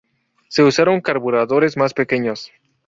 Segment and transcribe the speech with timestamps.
[0.47, 2.51] Se usaron carburadores más pequeños.